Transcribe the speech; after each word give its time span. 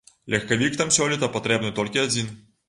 Легкавік 0.33 0.79
там 0.79 0.89
сёлета 0.97 1.29
патрэбны 1.37 1.71
толькі 1.81 2.03
адзін. 2.07 2.35